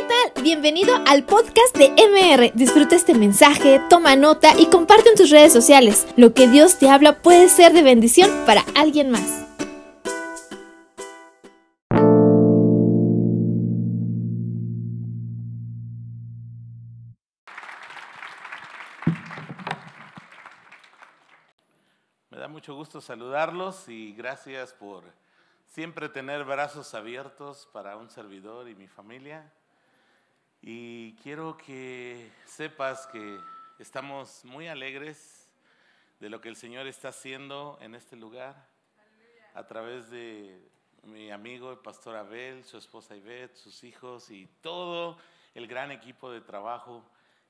[0.00, 0.42] ¿qué tal?
[0.42, 2.52] Bienvenido al podcast de MR.
[2.54, 6.06] Disfruta este mensaje, toma nota y comparte en tus redes sociales.
[6.16, 9.46] Lo que Dios te habla puede ser de bendición para alguien más.
[22.30, 25.04] Me da mucho gusto saludarlos y gracias por
[25.66, 29.52] siempre tener brazos abiertos para un servidor y mi familia.
[30.62, 33.40] Y quiero que sepas que
[33.78, 35.48] estamos muy alegres
[36.18, 38.68] de lo que el Señor está haciendo en este lugar
[39.54, 40.70] a través de
[41.04, 45.16] mi amigo el pastor Abel, su esposa Ivette, sus hijos y todo
[45.54, 47.02] el gran equipo de trabajo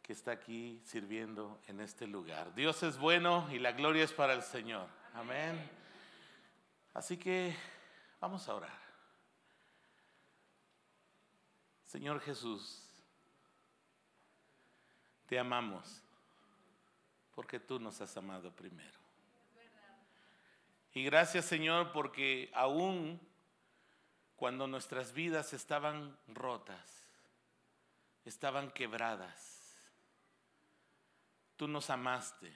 [0.03, 2.55] que está aquí sirviendo en este lugar.
[2.55, 4.87] Dios es bueno y la gloria es para el Señor.
[5.15, 5.69] Amén.
[6.95, 7.57] Así que
[8.21, 8.81] vamos a orar.
[11.87, 12.90] Señor Jesús,
[15.31, 16.03] te amamos
[17.37, 18.99] porque tú nos has amado primero.
[20.93, 23.21] Y gracias Señor porque aún
[24.35, 27.07] cuando nuestras vidas estaban rotas,
[28.25, 29.79] estaban quebradas,
[31.57, 32.53] tú nos amaste,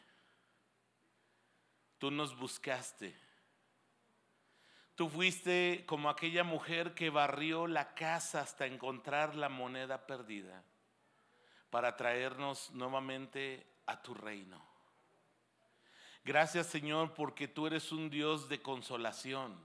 [1.98, 3.16] tú nos buscaste.
[4.96, 10.64] Tú fuiste como aquella mujer que barrió la casa hasta encontrar la moneda perdida
[11.74, 14.64] para traernos nuevamente a tu reino.
[16.24, 19.58] Gracias Señor porque tú eres un Dios de consolación.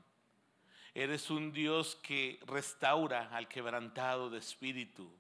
[0.96, 5.16] Eres un Dios que restaura al quebrantado de espíritu.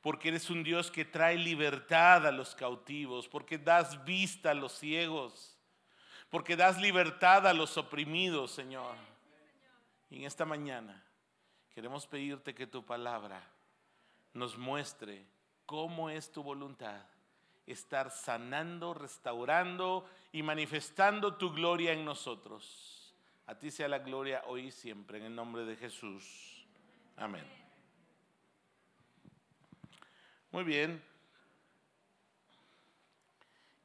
[0.00, 3.28] Porque eres un Dios que trae libertad a los cautivos.
[3.28, 5.56] Porque das vista a los ciegos.
[6.30, 8.96] Porque das libertad a los oprimidos, Señor.
[10.10, 11.00] Y en esta mañana
[11.70, 13.40] queremos pedirte que tu palabra
[14.32, 15.37] nos muestre
[15.68, 17.04] cómo es tu voluntad.
[17.66, 23.14] Estar sanando, restaurando y manifestando tu gloria en nosotros.
[23.46, 26.66] A ti sea la gloria hoy y siempre, en el nombre de Jesús.
[27.16, 27.44] Amén.
[30.50, 31.04] Muy bien.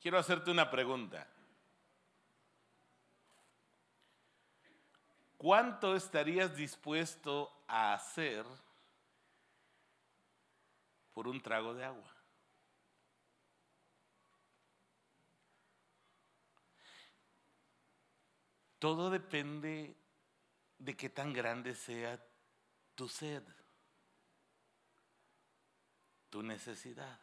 [0.01, 1.27] Quiero hacerte una pregunta.
[5.38, 8.45] ¿Cuánto estarías dispuesto a hacer
[11.13, 12.13] por un trago de agua?
[18.79, 19.96] Todo depende
[20.78, 22.22] de qué tan grande sea
[22.96, 23.44] tu sed,
[26.29, 27.19] tu necesidad.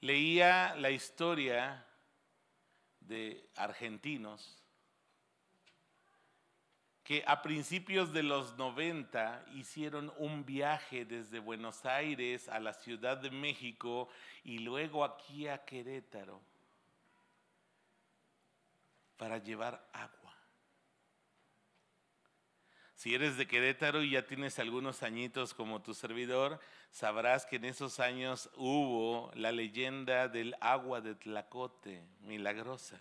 [0.00, 1.84] Leía la historia
[3.00, 4.62] de argentinos
[7.10, 13.16] que a principios de los 90 hicieron un viaje desde Buenos Aires a la Ciudad
[13.16, 14.08] de México
[14.44, 16.40] y luego aquí a Querétaro
[19.16, 20.36] para llevar agua.
[22.94, 26.60] Si eres de Querétaro y ya tienes algunos añitos como tu servidor,
[26.92, 33.00] sabrás que en esos años hubo la leyenda del agua de Tlacote, milagrosa.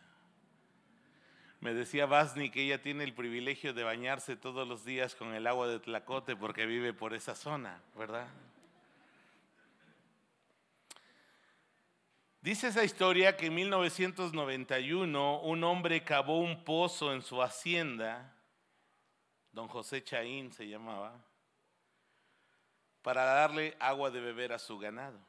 [1.62, 5.46] Me decía Basni que ella tiene el privilegio de bañarse todos los días con el
[5.46, 8.28] agua de Tlacote porque vive por esa zona, ¿verdad?
[12.42, 18.34] Dice esa historia que en 1991 un hombre cavó un pozo en su hacienda,
[19.52, 21.22] don José Chaín se llamaba,
[23.02, 25.20] para darle agua de beber a su ganado.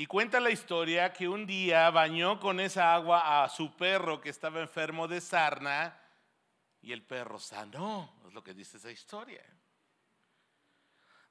[0.00, 4.30] Y cuenta la historia que un día bañó con esa agua a su perro que
[4.30, 5.94] estaba enfermo de sarna
[6.80, 9.44] y el perro sanó, es lo que dice esa historia.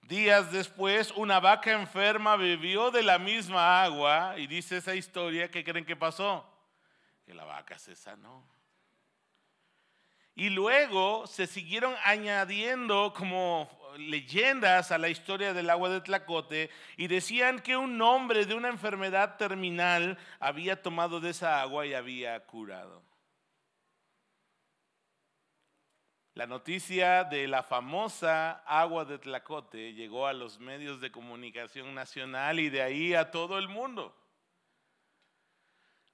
[0.04, 5.64] Días después, una vaca enferma bebió de la misma agua y dice esa historia, ¿qué
[5.64, 6.46] creen que pasó?
[7.26, 8.48] Que la vaca se sanó.
[10.36, 17.08] Y luego se siguieron añadiendo como leyendas a la historia del agua de Tlacote y
[17.08, 22.40] decían que un hombre de una enfermedad terminal había tomado de esa agua y había
[22.46, 23.04] curado.
[26.36, 32.60] La noticia de la famosa agua de Tlacote llegó a los medios de comunicación nacional
[32.60, 34.16] y de ahí a todo el mundo.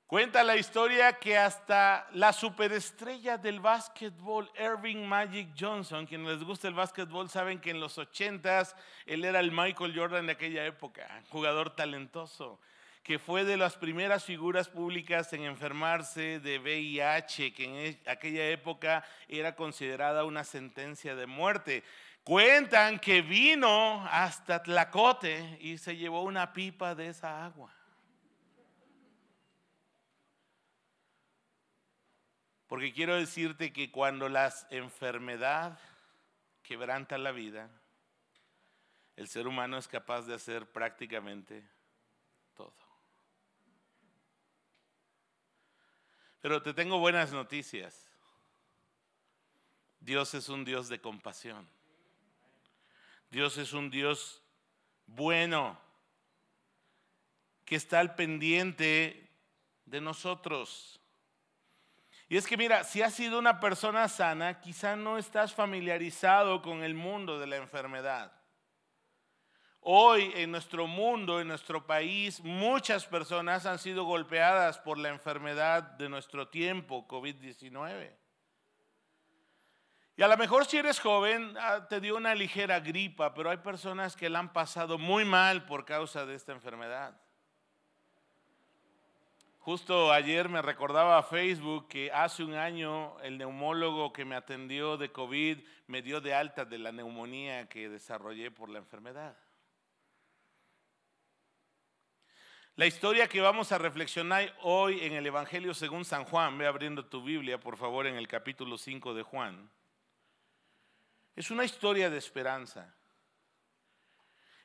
[0.07, 6.67] Cuenta la historia que hasta la superestrella del básquetbol, Irving Magic Johnson, quienes les gusta
[6.67, 8.75] el básquetbol saben que en los ochentas
[9.07, 12.61] él era el Michael Jordan de aquella época, jugador talentoso,
[13.01, 18.47] que fue de las primeras figuras públicas en enfermarse de VIH, que en e, aquella
[18.49, 21.83] época era considerada una sentencia de muerte.
[22.23, 27.74] Cuentan que vino hasta Tlacote y se llevó una pipa de esa agua.
[32.67, 35.79] Porque quiero decirte que cuando la enfermedad
[36.63, 37.69] quebranta la vida,
[39.15, 41.63] el ser humano es capaz de hacer prácticamente
[42.55, 42.73] todo.
[46.41, 48.11] Pero te tengo buenas noticias.
[49.99, 51.67] Dios es un Dios de compasión.
[53.31, 54.41] Dios es un Dios
[55.07, 55.79] bueno,
[57.63, 59.29] que está al pendiente
[59.85, 60.99] de nosotros.
[62.27, 66.83] Y es que mira, si has sido una persona sana, quizá no estás familiarizado con
[66.83, 68.31] el mundo de la enfermedad.
[69.81, 75.83] Hoy en nuestro mundo, en nuestro país, muchas personas han sido golpeadas por la enfermedad
[75.83, 78.11] de nuestro tiempo, COVID-19.
[80.17, 83.57] Y a lo mejor si eres joven, ah, te dio una ligera gripa, pero hay
[83.57, 87.21] personas que la han pasado muy mal por causa de esta enfermedad.
[89.65, 94.95] Justo ayer me recordaba a Facebook que hace un año el neumólogo que me atendió
[94.95, 95.57] de COVID
[95.87, 99.35] me dio de alta de la neumonía que desarrollé por la enfermedad.
[102.75, 107.03] La historia que vamos a reflexionar hoy en el Evangelio según San Juan, ve abriendo
[107.03, 109.71] tu Biblia por favor en el capítulo 5 de Juan,
[111.35, 112.93] es una historia de esperanza.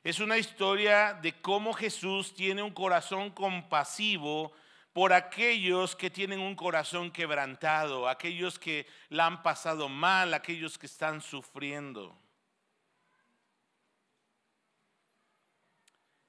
[0.03, 4.53] Es una historia de cómo Jesús tiene un corazón compasivo
[4.93, 10.85] por aquellos que tienen un corazón quebrantado, aquellos que la han pasado mal, aquellos que
[10.85, 12.17] están sufriendo.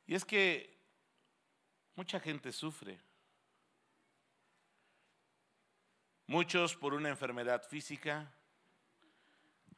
[0.06, 0.78] Y es que
[1.96, 3.00] mucha gente sufre.
[6.26, 8.32] Muchos por una enfermedad física,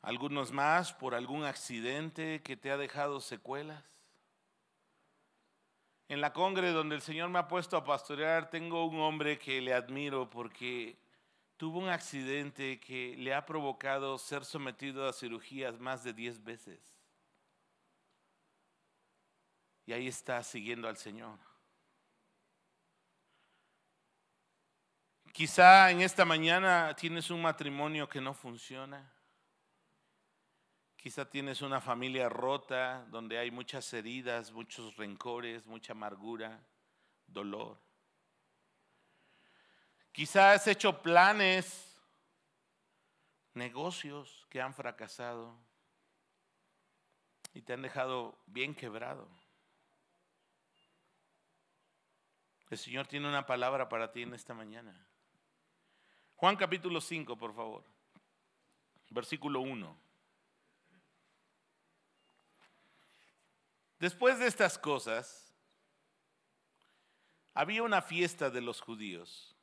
[0.03, 3.94] algunos más por algún accidente que te ha dejado secuelas.
[6.09, 9.61] En la congre donde el Señor me ha puesto a pastorear, tengo un hombre que
[9.61, 10.99] le admiro porque
[11.57, 16.81] tuvo un accidente que le ha provocado ser sometido a cirugías más de 10 veces.
[19.87, 21.39] Y ahí está siguiendo al Señor.
[25.33, 29.14] Quizá en esta mañana tienes un matrimonio que no funciona.
[31.05, 36.67] Quizá tienes una familia rota donde hay muchas heridas, muchos rencores, mucha amargura,
[37.27, 37.79] dolor.
[40.13, 42.01] Quizá has hecho planes,
[43.53, 45.55] negocios que han fracasado
[47.53, 49.29] y te han dejado bien quebrado.
[52.71, 55.07] El Señor tiene una palabra para ti en esta mañana.
[56.37, 57.85] Juan capítulo 5, por favor.
[59.11, 60.04] Versículo 1.
[63.99, 65.55] Después de estas cosas,
[67.55, 69.55] había una fiesta de los judíos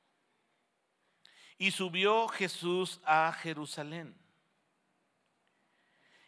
[1.57, 4.17] y subió Jesús a Jerusalén.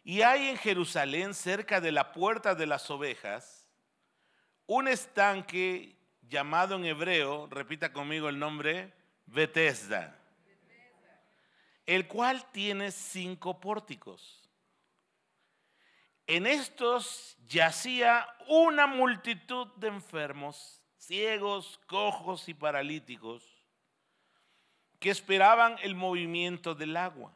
[0.03, 3.67] Y hay en Jerusalén, cerca de la puerta de las ovejas,
[4.65, 8.93] un estanque llamado en hebreo, repita conmigo el nombre,
[9.25, 10.19] Bethesda,
[11.85, 14.42] el cual tiene cinco pórticos.
[16.27, 23.43] En estos yacía una multitud de enfermos, ciegos, cojos y paralíticos,
[24.99, 27.35] que esperaban el movimiento del agua.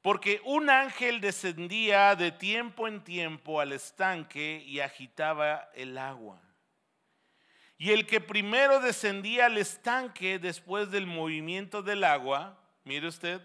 [0.00, 6.40] Porque un ángel descendía de tiempo en tiempo al estanque y agitaba el agua.
[7.76, 13.42] Y el que primero descendía al estanque después del movimiento del agua, mire usted,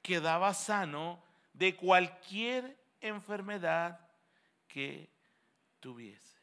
[0.00, 1.22] quedaba sano
[1.52, 4.00] de cualquier enfermedad
[4.66, 5.10] que
[5.80, 6.36] tuviese.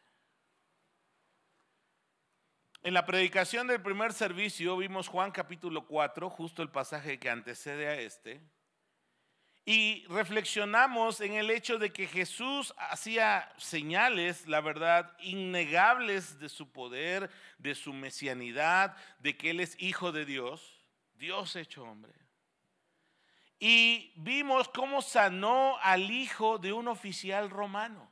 [2.82, 7.88] En la predicación del primer servicio vimos Juan capítulo 4, justo el pasaje que antecede
[7.88, 8.42] a este,
[9.66, 16.74] y reflexionamos en el hecho de que Jesús hacía señales, la verdad, innegables de su
[16.74, 22.23] poder, de su mesianidad, de que Él es hijo de Dios, Dios hecho hombre
[23.66, 28.12] y vimos cómo sanó al hijo de un oficial romano.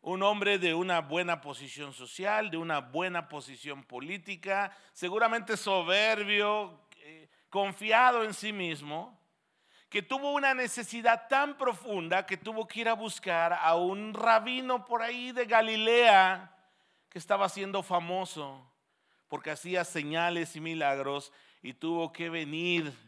[0.00, 7.28] Un hombre de una buena posición social, de una buena posición política, seguramente soberbio, eh,
[7.50, 9.18] confiado en sí mismo,
[9.88, 14.84] que tuvo una necesidad tan profunda que tuvo que ir a buscar a un rabino
[14.84, 16.56] por ahí de Galilea
[17.08, 18.72] que estaba siendo famoso
[19.26, 23.05] porque hacía señales y milagros y tuvo que venir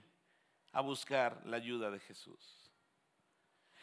[0.78, 2.70] a buscar la ayuda de Jesús.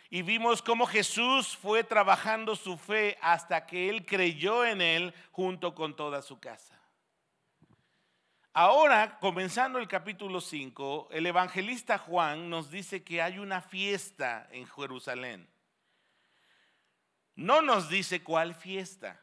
[0.09, 5.75] Y vimos cómo Jesús fue trabajando su fe hasta que él creyó en él junto
[5.75, 6.79] con toda su casa.
[8.53, 14.65] Ahora, comenzando el capítulo 5, el evangelista Juan nos dice que hay una fiesta en
[14.65, 15.49] Jerusalén.
[17.35, 19.21] No nos dice cuál fiesta,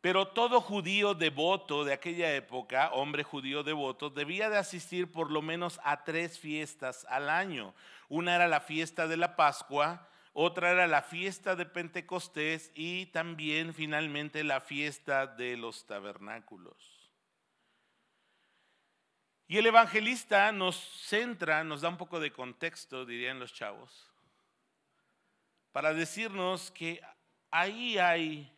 [0.00, 5.42] pero todo judío devoto de aquella época, hombre judío devoto, debía de asistir por lo
[5.42, 7.74] menos a tres fiestas al año.
[8.08, 13.74] Una era la fiesta de la Pascua, otra era la fiesta de Pentecostés y también
[13.74, 17.10] finalmente la fiesta de los tabernáculos.
[19.48, 24.08] Y el evangelista nos centra, nos da un poco de contexto, dirían los chavos,
[25.72, 27.02] para decirnos que
[27.50, 28.50] ahí hay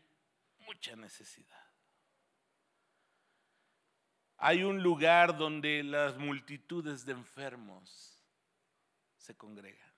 [0.67, 1.63] mucha necesidad.
[4.39, 8.25] Hay un lugar donde las multitudes de enfermos
[9.17, 9.93] se congregan.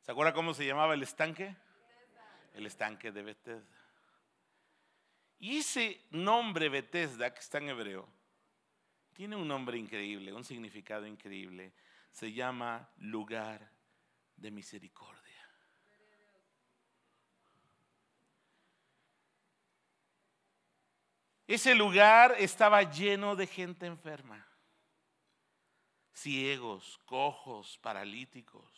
[0.00, 1.54] ¿Se acuerda cómo se llamaba el estanque?
[2.54, 3.78] El estanque de Bethesda.
[5.38, 8.08] Y ese nombre Bethesda, que está en hebreo,
[9.12, 11.72] tiene un nombre increíble, un significado increíble.
[12.10, 13.70] Se llama lugar
[14.36, 15.19] de misericordia.
[21.50, 24.46] Ese lugar estaba lleno de gente enferma,
[26.12, 28.70] ciegos, cojos, paralíticos.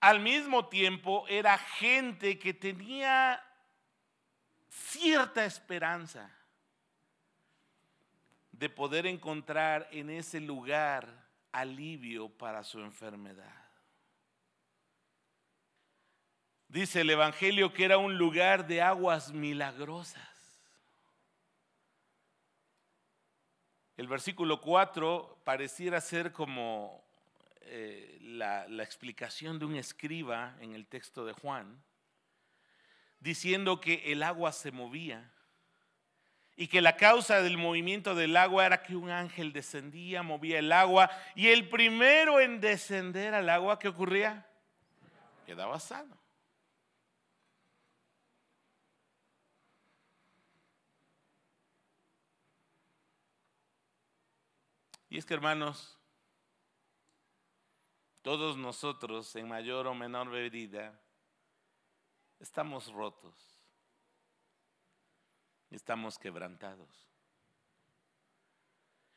[0.00, 3.40] Al mismo tiempo era gente que tenía
[4.68, 6.28] cierta esperanza
[8.50, 13.64] de poder encontrar en ese lugar alivio para su enfermedad.
[16.66, 20.33] Dice el Evangelio que era un lugar de aguas milagrosas.
[23.96, 27.04] El versículo 4 pareciera ser como
[27.62, 31.80] eh, la, la explicación de un escriba en el texto de Juan,
[33.20, 35.30] diciendo que el agua se movía
[36.56, 40.72] y que la causa del movimiento del agua era que un ángel descendía, movía el
[40.72, 44.46] agua y el primero en descender al agua, ¿qué ocurría?
[45.46, 46.16] Quedaba sano.
[55.14, 55.96] Y es que hermanos,
[58.20, 61.00] todos nosotros en mayor o menor medida
[62.40, 63.32] estamos rotos
[65.70, 67.08] estamos quebrantados.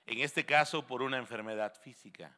[0.05, 2.37] En este caso por una enfermedad física,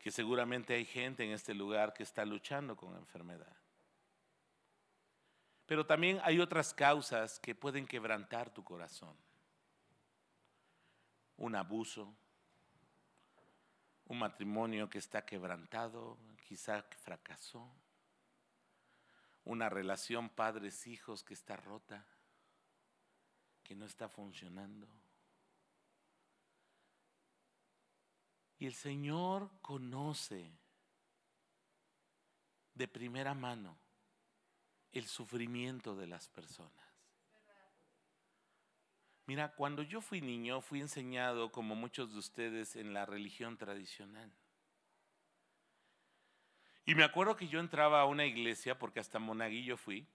[0.00, 3.56] que seguramente hay gente en este lugar que está luchando con enfermedad.
[5.66, 9.16] Pero también hay otras causas que pueden quebrantar tu corazón.
[11.38, 12.14] Un abuso,
[14.04, 17.68] un matrimonio que está quebrantado, quizá fracasó,
[19.44, 22.06] una relación padres-hijos que está rota
[23.68, 24.88] que no está funcionando.
[28.58, 30.50] Y el Señor conoce
[32.72, 33.76] de primera mano
[34.92, 36.87] el sufrimiento de las personas.
[39.28, 44.32] Mira, cuando yo fui niño fui enseñado, como muchos de ustedes, en la religión tradicional.
[46.86, 50.08] Y me acuerdo que yo entraba a una iglesia, porque hasta Monaguillo fui,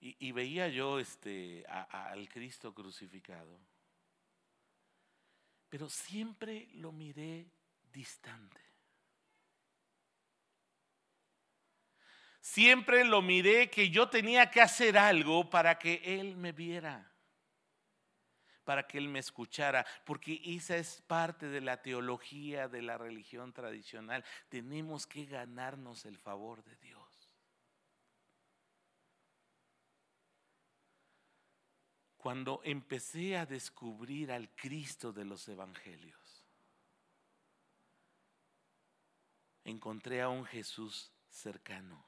[0.00, 3.60] y, veía yo este, al Cristo crucificado,
[5.68, 7.48] pero siempre lo miré
[7.92, 8.60] distante.
[12.40, 17.15] Siempre lo miré que yo tenía que hacer algo para que Él me viera,
[18.66, 23.54] para que Él me escuchara, porque esa es parte de la teología de la religión
[23.54, 24.22] tradicional.
[24.50, 26.96] Tenemos que ganarnos el favor de Dios.
[32.26, 36.44] cuando empecé a descubrir al Cristo de los Evangelios,
[39.62, 42.04] encontré a un Jesús cercano,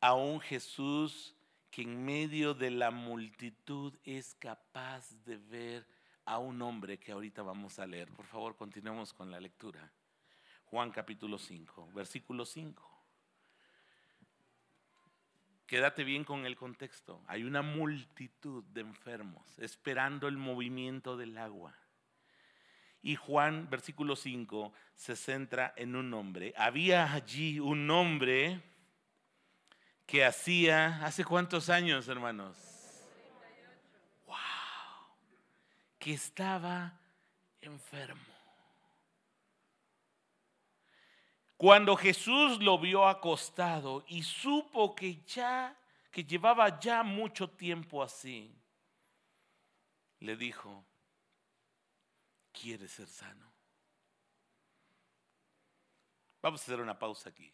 [0.00, 1.33] a un Jesús
[1.74, 5.84] que en medio de la multitud es capaz de ver
[6.24, 8.08] a un hombre que ahorita vamos a leer.
[8.12, 9.90] Por favor, continuemos con la lectura.
[10.66, 12.88] Juan capítulo 5, versículo 5.
[15.66, 17.20] Quédate bien con el contexto.
[17.26, 21.74] Hay una multitud de enfermos esperando el movimiento del agua.
[23.02, 26.54] Y Juan, versículo 5, se centra en un hombre.
[26.56, 28.62] Había allí un hombre
[30.06, 32.56] que hacía, ¿hace cuántos años, hermanos?
[34.26, 34.36] Wow.
[35.98, 36.98] Que estaba
[37.60, 38.34] enfermo.
[41.56, 45.76] Cuando Jesús lo vio acostado y supo que ya
[46.10, 48.54] que llevaba ya mucho tiempo así,
[50.20, 50.84] le dijo,
[52.52, 53.52] ¿quieres ser sano?
[56.42, 57.53] Vamos a hacer una pausa aquí.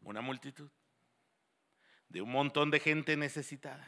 [0.00, 0.70] Una multitud
[2.08, 3.86] de un montón de gente necesitada.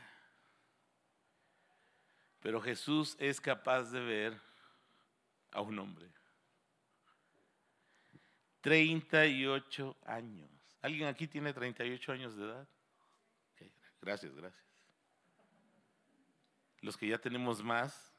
[2.40, 4.40] Pero Jesús es capaz de ver
[5.52, 6.10] a un hombre.
[8.60, 10.50] 38 años.
[10.82, 12.68] ¿Alguien aquí tiene 38 años de edad?
[14.00, 14.64] Gracias, gracias.
[16.80, 18.14] Los que ya tenemos más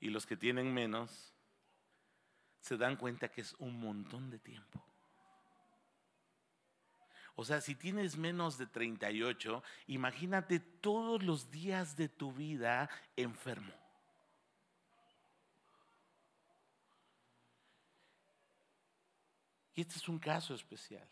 [0.00, 1.34] y los que tienen menos
[2.60, 4.82] se dan cuenta que es un montón de tiempo.
[7.36, 13.74] O sea, si tienes menos de 38, imagínate todos los días de tu vida enfermo.
[19.74, 21.08] Y este es un caso especial.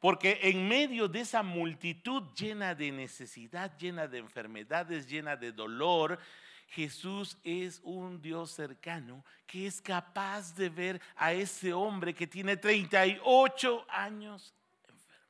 [0.00, 6.18] Porque en medio de esa multitud llena de necesidad, llena de enfermedades, llena de dolor,
[6.68, 12.56] Jesús es un Dios cercano que es capaz de ver a ese hombre que tiene
[12.56, 14.54] 38 años
[14.88, 15.28] enfermo.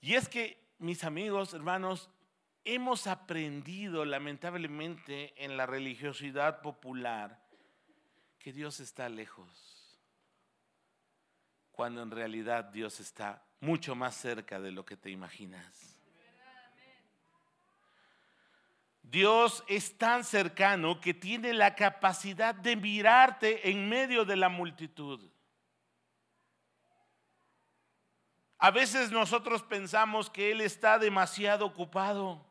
[0.00, 2.08] Y es que, mis amigos, hermanos,
[2.64, 7.42] hemos aprendido lamentablemente en la religiosidad popular
[8.38, 9.98] que Dios está lejos,
[11.70, 15.92] cuando en realidad Dios está mucho más cerca de lo que te imaginas.
[19.02, 25.30] Dios es tan cercano que tiene la capacidad de mirarte en medio de la multitud.
[28.58, 32.44] A veces nosotros pensamos que Él está demasiado ocupado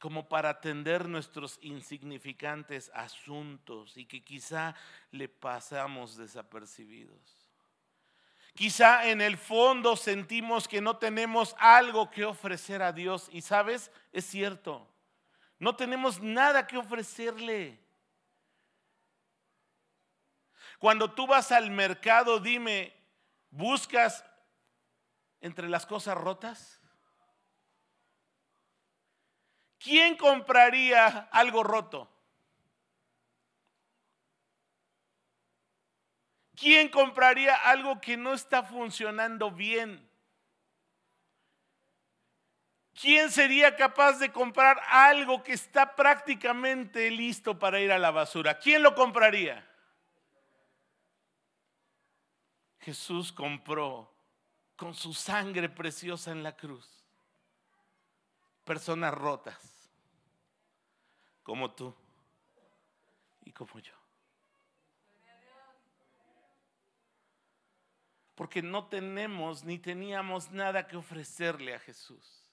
[0.00, 4.74] como para atender nuestros insignificantes asuntos y que quizá
[5.12, 7.37] le pasamos desapercibidos.
[8.58, 13.92] Quizá en el fondo sentimos que no tenemos algo que ofrecer a Dios y sabes,
[14.12, 14.84] es cierto,
[15.60, 17.78] no tenemos nada que ofrecerle.
[20.80, 22.92] Cuando tú vas al mercado, dime,
[23.48, 24.24] ¿buscas
[25.40, 26.80] entre las cosas rotas?
[29.78, 32.10] ¿quién compraría algo roto?
[36.58, 40.08] ¿Quién compraría algo que no está funcionando bien?
[43.00, 48.58] ¿Quién sería capaz de comprar algo que está prácticamente listo para ir a la basura?
[48.58, 49.64] ¿Quién lo compraría?
[52.80, 54.12] Jesús compró
[54.74, 56.98] con su sangre preciosa en la cruz
[58.64, 59.58] personas rotas,
[61.42, 61.94] como tú
[63.44, 63.94] y como yo.
[68.38, 72.48] Porque no tenemos ni teníamos nada que ofrecerle a Jesús.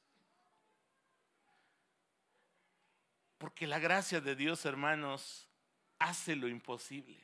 [3.38, 5.48] Porque la gracia de Dios, hermanos,
[6.00, 7.24] hace lo imposible.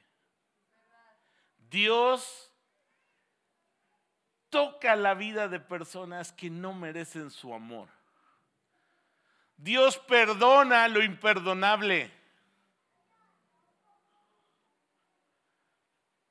[1.71, 2.51] Dios
[4.51, 7.89] toca la vida de personas que no merecen su amor.
[9.57, 12.11] Dios perdona lo imperdonable.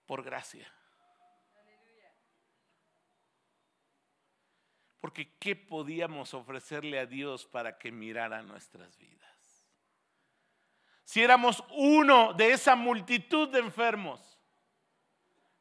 [0.07, 0.73] Por gracia.
[5.01, 9.21] Porque ¿qué podíamos ofrecerle a Dios para que mirara nuestras vidas?
[11.05, 14.39] Si éramos uno de esa multitud de enfermos,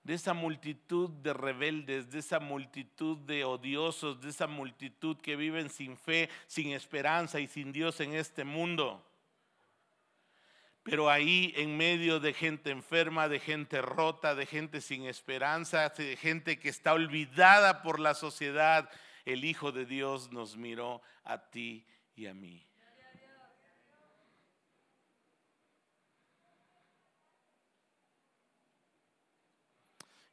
[0.03, 5.69] de esa multitud de rebeldes, de esa multitud de odiosos, de esa multitud que viven
[5.69, 9.05] sin fe, sin esperanza y sin Dios en este mundo.
[10.83, 16.15] Pero ahí en medio de gente enferma, de gente rota, de gente sin esperanza, de
[16.15, 18.89] gente que está olvidada por la sociedad,
[19.33, 22.65] el Hijo de Dios nos miró a ti y a mí.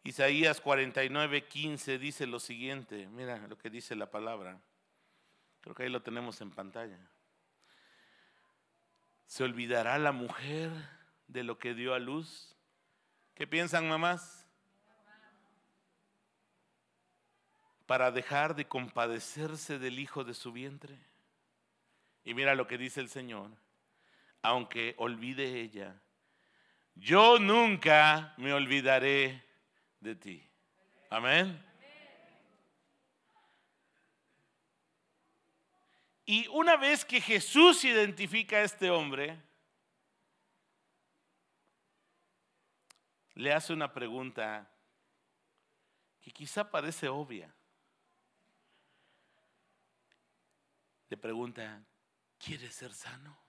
[0.02, 4.60] Isaías 49, 15 dice lo siguiente, mira lo que dice la palabra.
[5.60, 6.98] Creo que ahí lo tenemos en pantalla.
[9.26, 10.70] ¿Se olvidará la mujer
[11.26, 12.54] de lo que dio a luz?
[13.34, 14.45] ¿Qué piensan mamás?
[17.86, 20.98] Para dejar de compadecerse del hijo de su vientre.
[22.24, 23.50] Y mira lo que dice el Señor.
[24.42, 26.00] Aunque olvide ella
[26.96, 29.44] yo nunca me olvidaré
[30.00, 30.50] de ti.
[31.10, 31.62] Amén.
[36.24, 39.40] Y una vez que Jesús identifica a este hombre,
[43.34, 44.68] le hace una pregunta
[46.20, 47.54] que quizá parece obvia.
[51.08, 51.84] Le pregunta,
[52.38, 53.46] ¿quieres ser sano?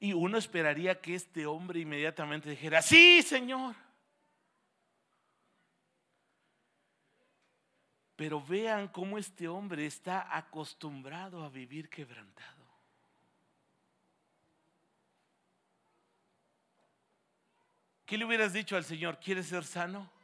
[0.00, 3.74] Y uno esperaría que este hombre inmediatamente dijera, sí, Señor.
[8.14, 12.58] Pero vean cómo este hombre está acostumbrado a vivir quebrantado.
[18.04, 19.18] ¿Qué le hubieras dicho al Señor?
[19.20, 20.17] ¿Quieres ser sano?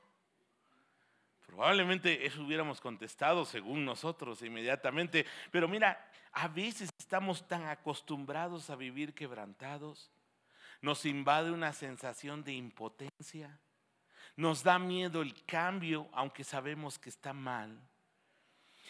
[1.54, 5.24] Probablemente eso hubiéramos contestado según nosotros inmediatamente.
[5.50, 10.10] Pero mira, a veces estamos tan acostumbrados a vivir quebrantados.
[10.80, 13.58] Nos invade una sensación de impotencia
[14.36, 17.78] nos da miedo el cambio, aunque sabemos que está mal.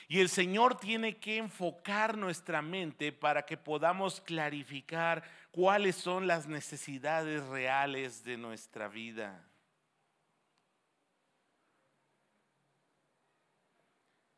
[0.09, 6.47] Y el Señor tiene que enfocar nuestra mente para que podamos clarificar cuáles son las
[6.47, 9.43] necesidades reales de nuestra vida.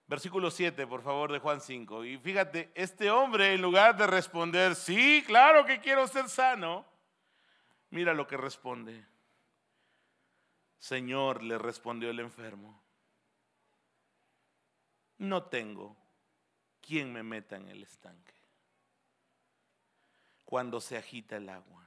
[0.09, 2.05] Versículo 7, por favor, de Juan 5.
[2.05, 6.87] Y fíjate, este hombre, en lugar de responder, sí, claro que quiero ser sano,
[7.91, 9.05] mira lo que responde.
[10.79, 12.81] Señor, le respondió el enfermo,
[15.19, 15.97] no tengo
[16.81, 18.35] quien me meta en el estanque
[20.45, 21.87] cuando se agita el agua.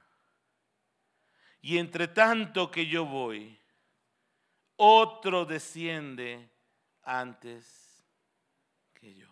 [1.62, 3.58] Y entre tanto que yo voy,
[4.76, 6.50] otro desciende
[7.02, 8.06] antes
[8.94, 9.28] que yo.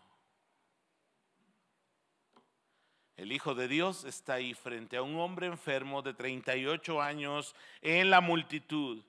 [3.18, 8.10] El Hijo de Dios está ahí frente a un hombre enfermo de 38 años en
[8.10, 9.02] la multitud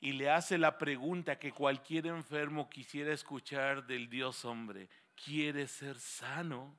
[0.00, 4.88] y le hace la pregunta que cualquier enfermo quisiera escuchar del Dios hombre.
[5.24, 6.78] ¿Quiere ser sano?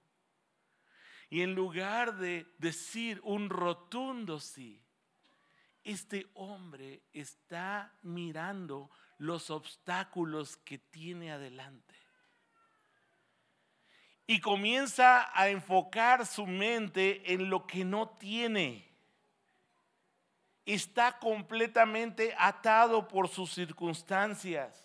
[1.30, 4.82] Y en lugar de decir un rotundo sí,
[5.84, 11.85] este hombre está mirando los obstáculos que tiene adelante.
[14.28, 18.86] Y comienza a enfocar su mente en lo que no tiene
[20.66, 24.82] está completamente atado por sus circunstancias.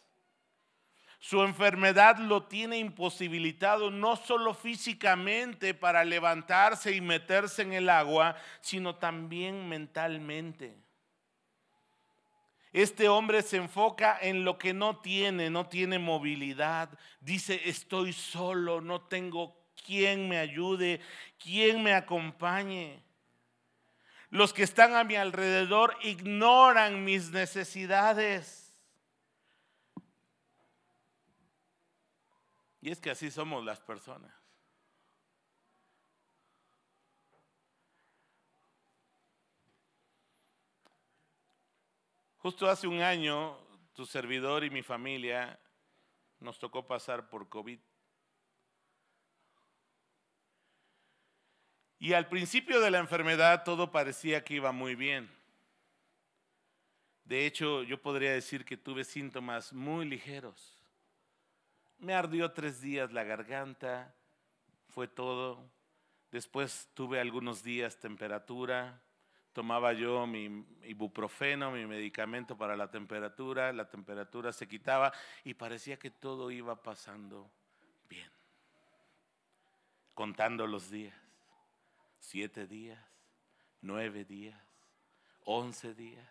[1.19, 8.37] Su enfermedad lo tiene imposibilitado no solo físicamente para levantarse y meterse en el agua,
[8.61, 10.79] sino también mentalmente.
[12.73, 16.89] Este hombre se enfoca en lo que no tiene, no tiene movilidad.
[17.21, 21.01] Dice, estoy solo, no tengo quien me ayude,
[21.39, 23.03] quien me acompañe.
[24.31, 28.73] Los que están a mi alrededor ignoran mis necesidades.
[32.81, 34.40] Y es que así somos las personas.
[42.43, 43.55] Justo hace un año,
[43.93, 45.61] tu servidor y mi familia
[46.39, 47.79] nos tocó pasar por COVID.
[51.99, 55.31] Y al principio de la enfermedad todo parecía que iba muy bien.
[57.25, 60.83] De hecho, yo podría decir que tuve síntomas muy ligeros.
[61.99, 64.15] Me ardió tres días la garganta,
[64.89, 65.71] fue todo.
[66.33, 69.03] Después tuve algunos días temperatura.
[69.53, 73.73] Tomaba yo mi ibuprofeno, mi medicamento para la temperatura.
[73.73, 75.13] La temperatura se quitaba
[75.45, 77.51] y parecía que todo iba pasando
[78.09, 78.31] bien.
[80.15, 81.15] Contando los días
[82.21, 83.03] siete días,
[83.81, 84.61] nueve días,
[85.45, 86.29] once días.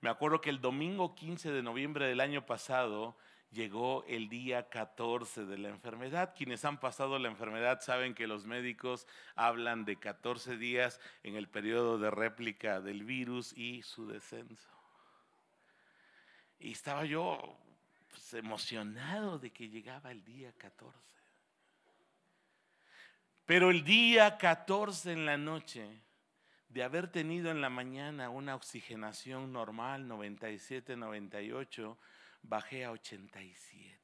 [0.00, 3.16] Me acuerdo que el domingo 15 de noviembre del año pasado
[3.50, 6.34] llegó el día 14 de la enfermedad.
[6.36, 11.48] Quienes han pasado la enfermedad saben que los médicos hablan de 14 días en el
[11.48, 14.70] periodo de réplica del virus y su descenso.
[16.58, 17.58] Y estaba yo
[18.10, 20.98] pues, emocionado de que llegaba el día 14.
[23.46, 26.02] Pero el día 14 en la noche,
[26.68, 31.98] de haber tenido en la mañana una oxigenación normal, 97, 98,
[32.42, 33.98] bajé a 87.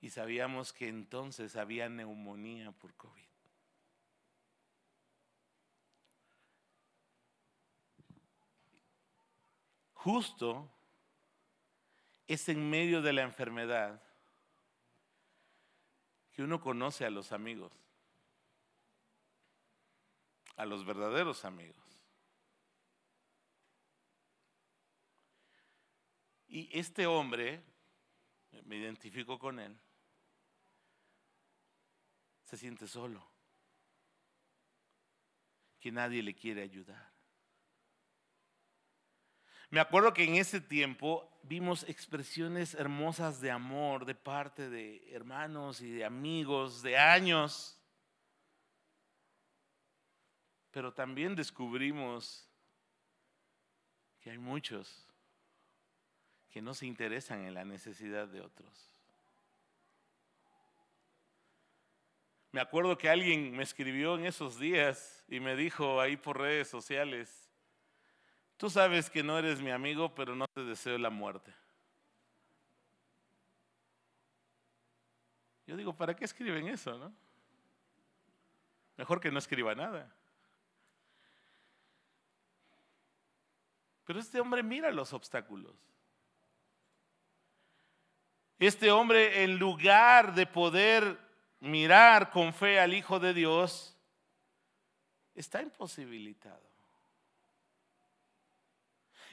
[0.00, 3.22] Y sabíamos que entonces había neumonía por COVID.
[9.94, 10.68] Justo
[12.26, 14.02] es en medio de la enfermedad
[16.32, 17.72] que uno conoce a los amigos,
[20.56, 21.81] a los verdaderos amigos.
[26.52, 27.64] Y este hombre,
[28.66, 29.74] me identifico con él,
[32.42, 33.26] se siente solo,
[35.80, 37.10] que nadie le quiere ayudar.
[39.70, 45.80] Me acuerdo que en ese tiempo vimos expresiones hermosas de amor de parte de hermanos
[45.80, 47.80] y de amigos de años,
[50.70, 52.46] pero también descubrimos
[54.20, 55.08] que hay muchos
[56.52, 58.92] que no se interesan en la necesidad de otros.
[62.52, 66.68] Me acuerdo que alguien me escribió en esos días y me dijo ahí por redes
[66.68, 67.50] sociales,
[68.58, 71.54] tú sabes que no eres mi amigo, pero no te deseo la muerte.
[75.66, 77.14] Yo digo, ¿para qué escriben eso, no?
[78.98, 80.14] Mejor que no escriba nada.
[84.04, 85.91] Pero este hombre mira los obstáculos.
[88.66, 91.18] Este hombre, en lugar de poder
[91.58, 93.96] mirar con fe al Hijo de Dios,
[95.34, 96.62] está imposibilitado.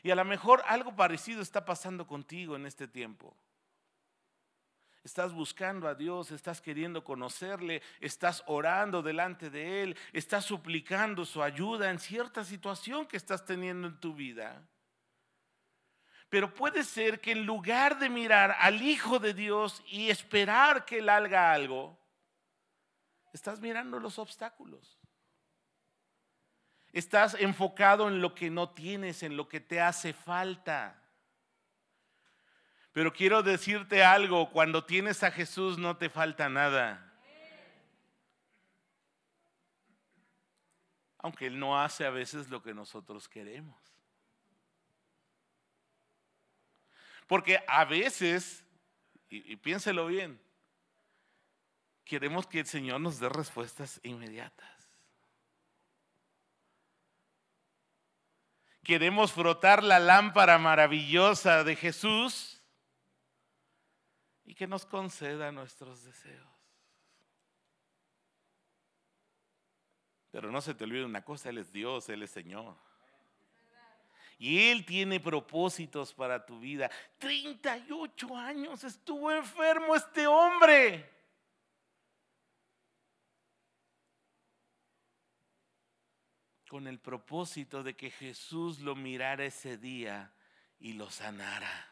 [0.02, 3.38] Y a lo mejor algo parecido está pasando contigo en este tiempo.
[5.04, 11.44] Estás buscando a Dios, estás queriendo conocerle, estás orando delante de Él, estás suplicando su
[11.44, 14.68] ayuda en cierta situación que estás teniendo en tu vida.
[16.30, 21.00] Pero puede ser que en lugar de mirar al Hijo de Dios y esperar que
[21.00, 22.00] Él haga algo,
[23.34, 25.00] estás mirando los obstáculos.
[26.94, 31.02] Estás enfocado en lo que no tienes, en lo que te hace falta.
[32.92, 37.06] Pero quiero decirte algo, cuando tienes a Jesús no te falta nada.
[41.18, 43.89] Aunque Él no hace a veces lo que nosotros queremos.
[47.30, 48.66] Porque a veces,
[49.30, 50.42] y, piénselo bien,
[52.04, 54.90] queremos que el Señor nos dé respuestas inmediatas.
[58.84, 62.64] Queremos frotar la lámpara maravillosa de Jesús
[64.44, 66.50] y que nos conceda nuestros deseos.
[70.32, 72.89] Pero no se te olvide una cosa, Él es Dios, Él es Señor.
[74.40, 76.90] Y Él tiene propósitos para tu vida.
[77.18, 81.08] 38 años estuvo enfermo este hombre.
[86.70, 90.34] Con el propósito de que Jesús lo mirara ese día
[90.80, 91.89] y lo sanara.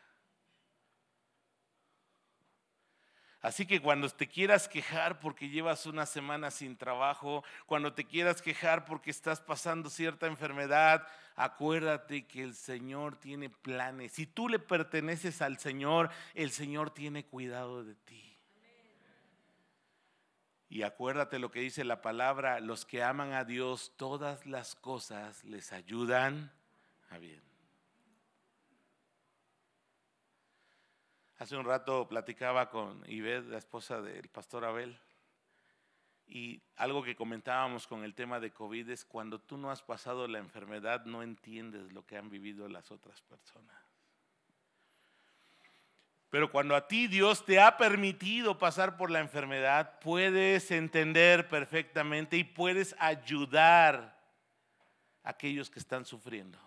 [3.41, 8.41] Así que cuando te quieras quejar porque llevas una semana sin trabajo, cuando te quieras
[8.41, 14.13] quejar porque estás pasando cierta enfermedad, acuérdate que el Señor tiene planes.
[14.13, 18.37] Si tú le perteneces al Señor, el Señor tiene cuidado de ti.
[20.69, 25.43] Y acuérdate lo que dice la palabra, los que aman a Dios, todas las cosas
[25.45, 26.51] les ayudan
[27.09, 27.46] a bien.
[31.37, 34.99] Hace un rato platicaba con Ivette, la esposa del pastor Abel,
[36.25, 40.27] y algo que comentábamos con el tema de COVID es cuando tú no has pasado
[40.27, 43.75] la enfermedad, no entiendes lo que han vivido las otras personas.
[46.29, 52.35] Pero cuando a ti Dios te ha permitido pasar por la enfermedad, puedes entender perfectamente
[52.35, 54.19] y puedes ayudar
[55.23, 56.66] a aquellos que están sufriendo.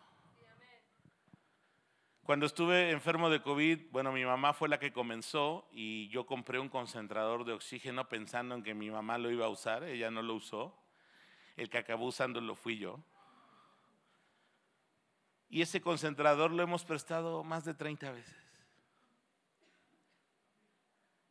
[2.31, 6.61] Cuando estuve enfermo de COVID, bueno, mi mamá fue la que comenzó y yo compré
[6.61, 10.23] un concentrador de oxígeno pensando en que mi mamá lo iba a usar, ella no
[10.23, 10.81] lo usó.
[11.57, 13.01] El que acabó usándolo fui yo.
[15.49, 18.40] Y ese concentrador lo hemos prestado más de 30 veces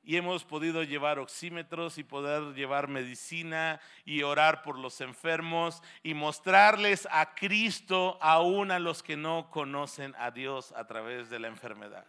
[0.10, 6.16] y hemos podido llevar oxímetros y poder llevar medicina y orar por los enfermos y
[6.16, 11.48] mostrarles a Cristo aún a los que no conocen a Dios a través de la
[11.48, 12.08] enfermedad.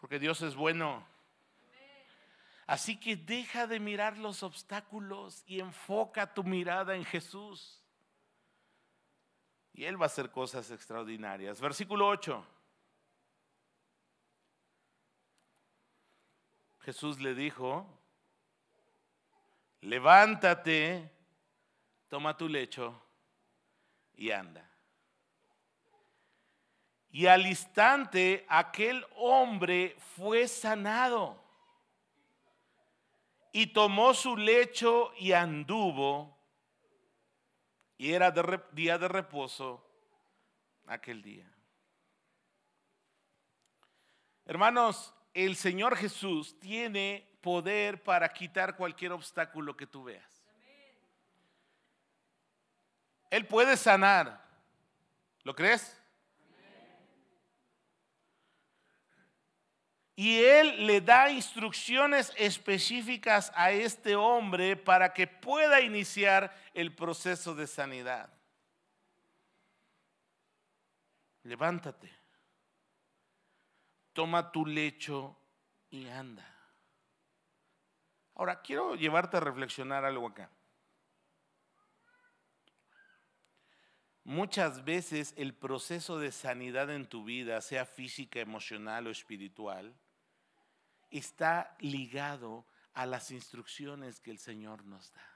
[0.00, 1.06] Porque Dios es bueno.
[2.66, 7.84] Así que deja de mirar los obstáculos y enfoca tu mirada en Jesús.
[9.74, 11.60] Y Él va a hacer cosas extraordinarias.
[11.60, 12.57] Versículo 8.
[16.88, 17.86] Jesús le dijo,
[19.82, 21.12] levántate,
[22.08, 22.98] toma tu lecho
[24.14, 24.66] y anda.
[27.10, 31.38] Y al instante aquel hombre fue sanado.
[33.52, 36.38] y tomó su lecho y anduvo,
[37.98, 38.30] y era
[38.72, 39.84] día de reposo
[40.86, 41.52] aquel día.
[44.46, 50.38] Hermanos, el Señor Jesús tiene poder para quitar cualquier obstáculo que tú veas.
[53.30, 54.42] Él puede sanar.
[55.44, 55.94] ¿Lo crees?
[60.16, 67.54] Y él le da instrucciones específicas a este hombre para que pueda iniciar el proceso
[67.54, 68.28] de sanidad.
[71.44, 72.10] Levántate,
[74.18, 75.38] toma tu lecho
[75.90, 76.44] y anda.
[78.34, 80.50] Ahora, quiero llevarte a reflexionar algo acá.
[84.24, 89.94] Muchas veces el proceso de sanidad en tu vida, sea física, emocional o espiritual,
[91.10, 95.32] está ligado a las instrucciones que el Señor nos da.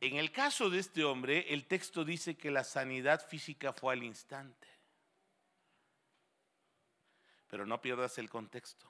[0.00, 4.02] En el caso de este hombre, el texto dice que la sanidad física fue al
[4.02, 4.77] instante.
[7.48, 8.86] Pero no pierdas el contexto.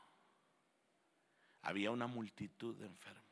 [1.62, 3.24] Había una multitud de enfermos.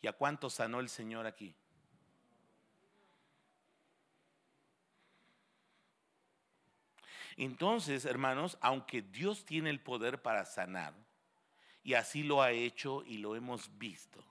[0.00, 1.54] ¿Y a cuánto sanó el Señor aquí?
[7.36, 10.94] Entonces, hermanos, aunque Dios tiene el poder para sanar,
[11.82, 14.24] y así lo ha hecho y lo hemos visto,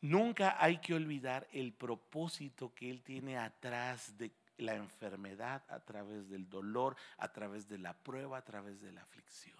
[0.00, 6.28] nunca hay que olvidar el propósito que Él tiene atrás de la enfermedad, a través
[6.28, 9.56] del dolor, a través de la prueba, a través de la aflicción.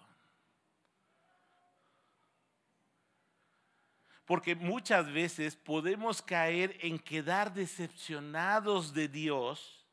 [4.25, 9.83] Porque muchas veces podemos caer en quedar decepcionados de Dios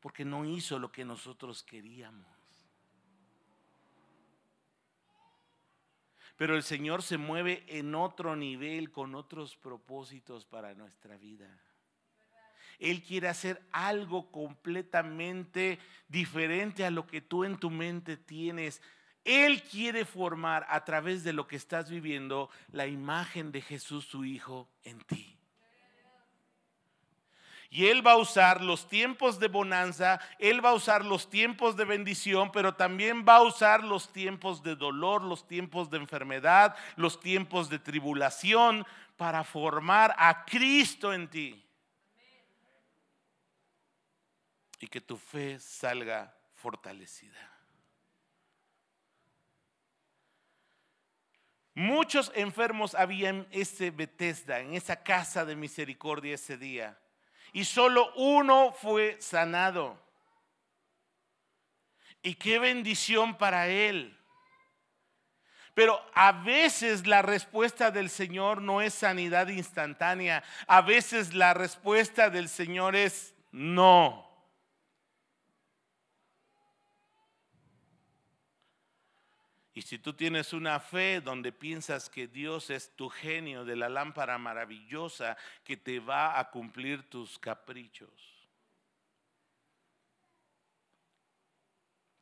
[0.00, 2.26] porque no hizo lo que nosotros queríamos.
[6.36, 11.48] Pero el Señor se mueve en otro nivel, con otros propósitos para nuestra vida.
[12.78, 18.80] Él quiere hacer algo completamente diferente a lo que tú en tu mente tienes.
[19.24, 24.24] Él quiere formar a través de lo que estás viviendo la imagen de Jesús su
[24.24, 25.38] Hijo en ti.
[27.70, 31.76] Y Él va a usar los tiempos de bonanza, Él va a usar los tiempos
[31.76, 36.74] de bendición, pero también va a usar los tiempos de dolor, los tiempos de enfermedad,
[36.96, 38.86] los tiempos de tribulación
[39.18, 41.67] para formar a Cristo en ti.
[44.80, 47.54] Y que tu fe salga fortalecida.
[51.74, 56.98] Muchos enfermos había en ese Bethesda, en esa casa de misericordia ese día
[57.52, 59.98] y solo uno fue sanado.
[62.22, 64.16] Y qué bendición para él.
[65.74, 70.42] Pero a veces la respuesta del Señor no es sanidad instantánea.
[70.66, 74.27] A veces la respuesta del Señor es no.
[79.78, 83.88] Y si tú tienes una fe donde piensas que Dios es tu genio de la
[83.88, 88.10] lámpara maravillosa que te va a cumplir tus caprichos,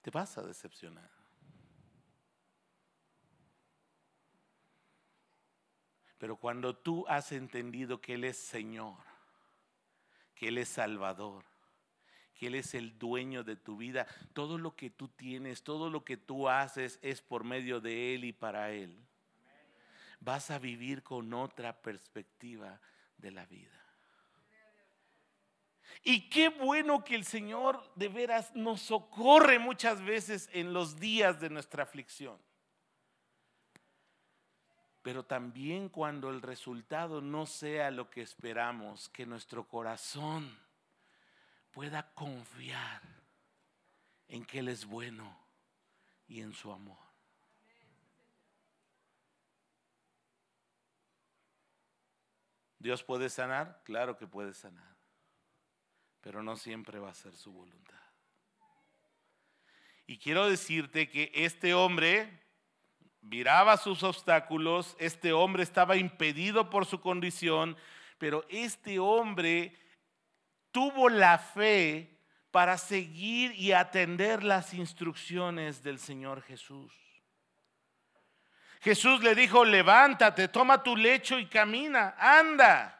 [0.03, 1.11] te vas a decepcionar.
[6.19, 8.99] Pero cuando tú has entendido que Él es Señor,
[10.35, 11.42] que Él es Salvador,
[12.37, 14.07] que Él es el dueño de tu vida.
[14.33, 18.25] Todo lo que tú tienes, todo lo que tú haces es por medio de Él
[18.25, 18.96] y para Él.
[20.20, 22.81] Vas a vivir con otra perspectiva
[23.16, 23.72] de la vida.
[26.03, 31.40] Y qué bueno que el Señor de veras nos socorre muchas veces en los días
[31.40, 32.38] de nuestra aflicción.
[35.03, 40.65] Pero también cuando el resultado no sea lo que esperamos, que nuestro corazón
[41.77, 43.03] pueda confiar
[44.29, 45.38] en que Él es bueno
[46.27, 46.96] y en su amor.
[52.79, 53.83] ¿Dios puede sanar?
[53.85, 54.96] Claro que puede sanar,
[56.23, 58.00] pero no siempre va a ser su voluntad.
[60.07, 62.40] Y quiero decirte que este hombre
[63.21, 67.77] miraba sus obstáculos, este hombre estaba impedido por su condición,
[68.17, 69.79] pero este hombre
[70.77, 72.20] tuvo la fe
[72.50, 76.92] para seguir y atender las instrucciones del Señor Jesús.
[78.83, 82.92] Jesús le dijo, levántate, toma tu lecho y camina, anda.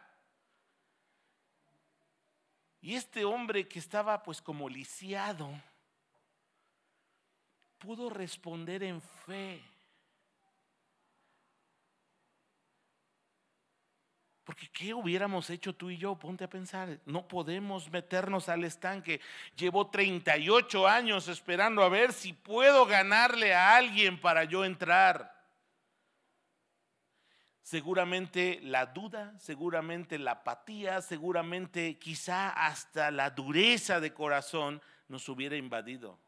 [2.81, 5.53] Y este hombre que estaba pues como lisiado,
[7.77, 9.63] pudo responder en fe.
[14.47, 16.15] Porque ¿qué hubiéramos hecho tú y yo?
[16.15, 19.21] Ponte a pensar, no podemos meternos al estanque.
[19.57, 25.35] Llevo 38 años esperando a ver si puedo ganarle a alguien para yo entrar.
[27.61, 35.57] Seguramente la duda, seguramente la apatía, seguramente quizá hasta la dureza de corazón nos hubiera
[35.57, 36.21] invadido.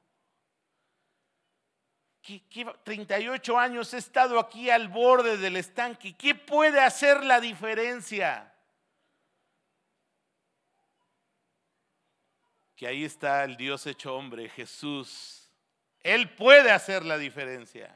[2.85, 6.17] 38 años he estado aquí al borde del estanque.
[6.17, 8.53] ¿Qué puede hacer la diferencia?
[12.77, 15.51] Que ahí está el Dios hecho hombre, Jesús.
[16.01, 17.95] Él puede hacer la diferencia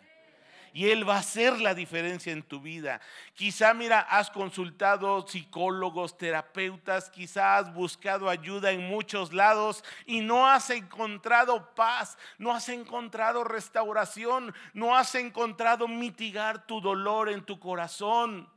[0.72, 3.00] y Él va a hacer la diferencia en tu vida.
[3.34, 10.48] Quizá, mira, has consultado psicólogos, terapeutas, quizá has buscado ayuda en muchos lados y no
[10.48, 17.60] has encontrado paz, no has encontrado restauración, no has encontrado mitigar tu dolor en tu
[17.60, 18.48] corazón.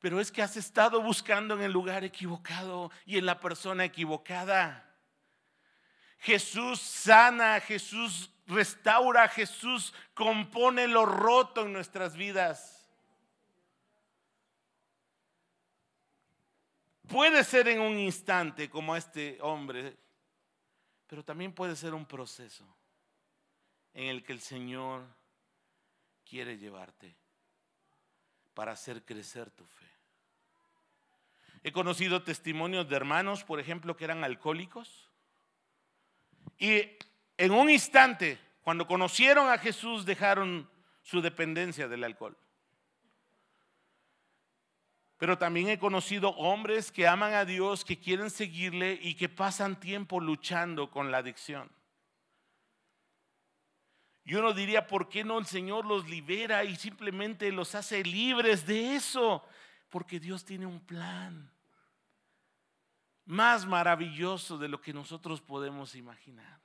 [0.00, 4.86] Pero es que has estado buscando en el lugar equivocado y en la persona equivocada.
[6.20, 12.88] Jesús sana, Jesús restaura, Jesús compone lo roto en nuestras vidas.
[17.08, 19.96] Puede ser en un instante como este hombre,
[21.06, 22.64] pero también puede ser un proceso
[23.94, 25.04] en el que el Señor
[26.24, 27.16] quiere llevarte
[28.54, 29.90] para hacer crecer tu fe.
[31.62, 35.10] He conocido testimonios de hermanos, por ejemplo, que eran alcohólicos
[36.58, 36.96] y
[37.40, 40.68] en un instante, cuando conocieron a Jesús, dejaron
[41.00, 42.36] su dependencia del alcohol.
[45.16, 49.80] Pero también he conocido hombres que aman a Dios, que quieren seguirle y que pasan
[49.80, 51.70] tiempo luchando con la adicción.
[54.22, 58.66] Y uno diría, ¿por qué no el Señor los libera y simplemente los hace libres
[58.66, 59.42] de eso?
[59.88, 61.50] Porque Dios tiene un plan
[63.24, 66.59] más maravilloso de lo que nosotros podemos imaginar.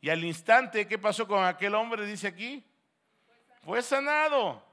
[0.00, 2.06] Y al instante, ¿qué pasó con aquel hombre?
[2.06, 2.64] Dice aquí,
[3.62, 4.64] fue sanado.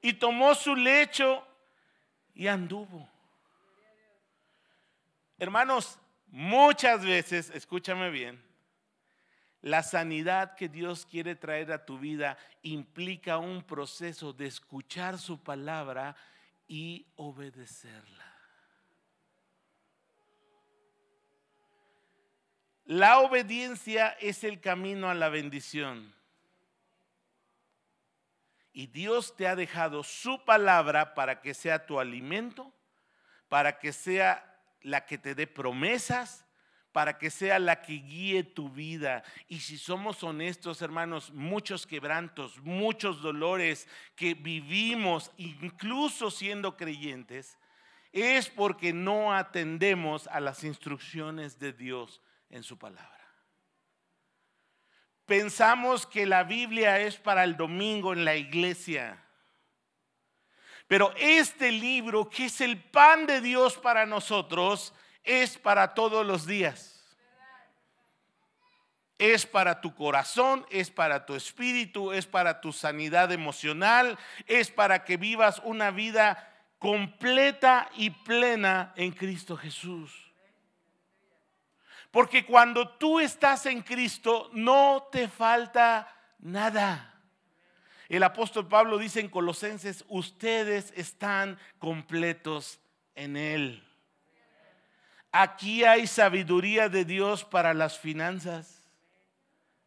[0.00, 1.46] Y tomó su lecho
[2.34, 3.08] y anduvo.
[5.38, 8.42] Hermanos, muchas veces, escúchame bien,
[9.60, 15.42] la sanidad que Dios quiere traer a tu vida implica un proceso de escuchar su
[15.42, 16.16] palabra
[16.68, 18.33] y obedecerla.
[22.84, 26.14] La obediencia es el camino a la bendición.
[28.74, 32.74] Y Dios te ha dejado su palabra para que sea tu alimento,
[33.48, 36.44] para que sea la que te dé promesas,
[36.92, 39.24] para que sea la que guíe tu vida.
[39.48, 47.56] Y si somos honestos, hermanos, muchos quebrantos, muchos dolores que vivimos, incluso siendo creyentes,
[48.12, 52.20] es porque no atendemos a las instrucciones de Dios
[52.54, 53.10] en su palabra.
[55.26, 59.22] Pensamos que la Biblia es para el domingo en la iglesia.
[60.86, 64.94] Pero este libro, que es el pan de Dios para nosotros,
[65.24, 66.90] es para todos los días.
[69.18, 75.04] Es para tu corazón, es para tu espíritu, es para tu sanidad emocional, es para
[75.04, 80.23] que vivas una vida completa y plena en Cristo Jesús.
[82.14, 86.08] Porque cuando tú estás en Cristo no te falta
[86.38, 87.12] nada.
[88.08, 92.78] El apóstol Pablo dice en Colosenses, ustedes están completos
[93.16, 93.84] en Él.
[95.32, 98.88] Aquí hay sabiduría de Dios para las finanzas.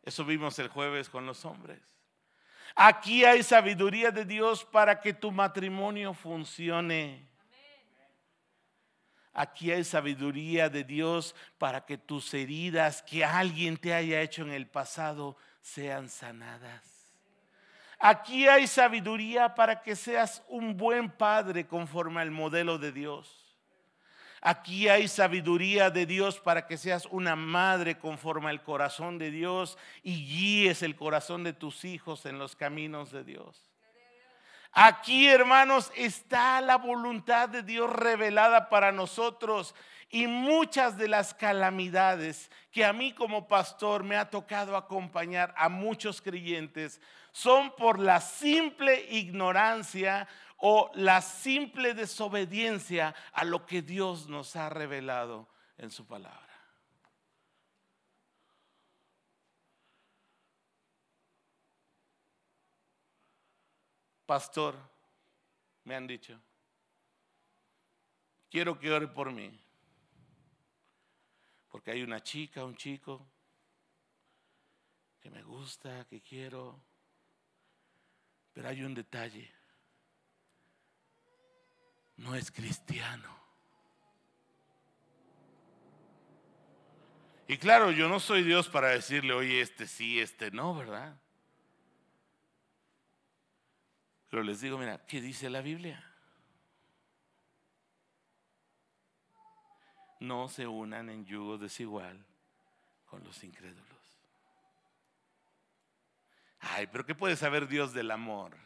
[0.04, 1.80] Eso vimos el jueves con los hombres.
[2.76, 7.26] Aquí hay sabiduría de Dios para que tu matrimonio funcione.
[9.40, 14.50] Aquí hay sabiduría de Dios para que tus heridas que alguien te haya hecho en
[14.50, 16.82] el pasado sean sanadas.
[18.00, 23.56] Aquí hay sabiduría para que seas un buen padre conforme al modelo de Dios.
[24.42, 29.78] Aquí hay sabiduría de Dios para que seas una madre conforme al corazón de Dios
[30.02, 33.67] y guíes el corazón de tus hijos en los caminos de Dios.
[34.72, 39.74] Aquí, hermanos, está la voluntad de Dios revelada para nosotros.
[40.10, 45.68] Y muchas de las calamidades que a mí como pastor me ha tocado acompañar a
[45.68, 47.02] muchos creyentes
[47.32, 54.70] son por la simple ignorancia o la simple desobediencia a lo que Dios nos ha
[54.70, 55.48] revelado
[55.78, 56.47] en su palabra.
[64.28, 64.76] Pastor,
[65.86, 66.38] me han dicho,
[68.52, 69.58] quiero que ore por mí,
[71.70, 73.26] porque hay una chica, un chico
[75.22, 76.78] que me gusta, que quiero,
[78.52, 79.50] pero hay un detalle,
[82.18, 83.34] no es cristiano.
[87.48, 91.18] Y claro, yo no soy Dios para decirle, oye, este sí, este no, ¿verdad?
[94.30, 96.04] Pero les digo, mira, ¿qué dice la Biblia?
[100.20, 102.26] No se unan en yugo desigual
[103.06, 103.86] con los incrédulos.
[106.60, 108.58] Ay, pero ¿qué puede saber Dios del amor?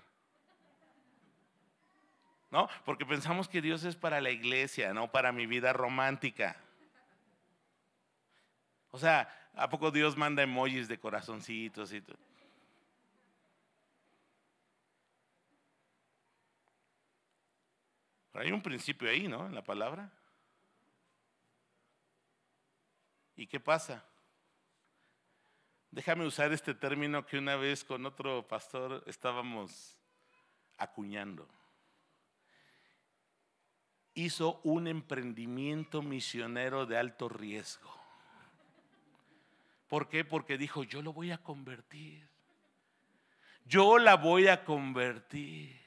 [2.49, 2.67] ¿No?
[2.83, 6.57] Porque pensamos que Dios es para la iglesia, no para mi vida romántica.
[8.89, 12.30] O sea, ¿a poco Dios manda emojis de corazoncitos y todo?
[18.41, 19.45] Hay un principio ahí, ¿no?
[19.45, 20.11] En la palabra.
[23.35, 24.03] ¿Y qué pasa?
[25.91, 29.95] Déjame usar este término que una vez con otro pastor estábamos
[30.77, 31.47] acuñando.
[34.15, 37.95] Hizo un emprendimiento misionero de alto riesgo.
[39.87, 40.25] ¿Por qué?
[40.25, 42.27] Porque dijo, yo lo voy a convertir.
[43.65, 45.80] Yo la voy a convertir.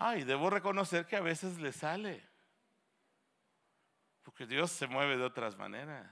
[0.00, 2.24] Ay, debo reconocer que a veces le sale.
[4.22, 6.08] Porque Dios se mueve de otras maneras.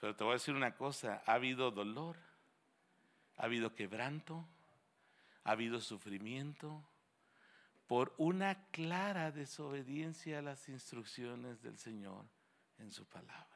[0.00, 2.16] Pero te voy a decir una cosa, ha habido dolor,
[3.36, 4.44] ha habido quebranto,
[5.44, 6.82] ha habido sufrimiento
[7.86, 12.24] por una clara desobediencia a las instrucciones del Señor
[12.78, 13.46] en su palabra.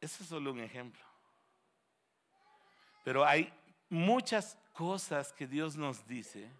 [0.00, 1.04] Ese es solo un ejemplo.
[3.04, 3.52] Pero hay
[3.92, 6.50] muchas cosas que Dios nos dice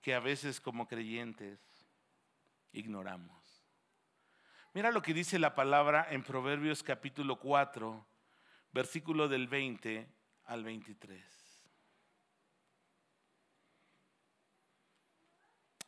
[0.00, 1.60] que a veces como creyentes
[2.72, 3.62] ignoramos.
[4.72, 8.06] Mira lo que dice la palabra en Proverbios capítulo 4,
[8.72, 10.08] versículo del 20
[10.46, 11.22] al 23.